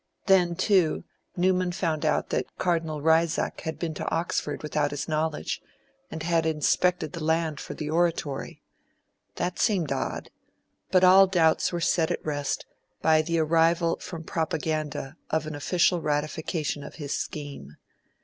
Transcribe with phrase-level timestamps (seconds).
[0.25, 1.03] Then, too,
[1.37, 5.61] Newman found out that Cardinal Reisach had been to Oxford without his knowledge,
[6.09, 8.63] and had inspected the land for the Oratory.
[9.35, 10.31] That seemed odd;
[10.89, 12.65] but all doubts were set at rest
[13.03, 17.75] by the arrival from Propaganda of an official ratification of his scheme.